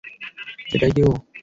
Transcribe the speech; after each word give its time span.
এটাই 0.67 0.91
কি 0.95 1.01
ও? 1.03 1.11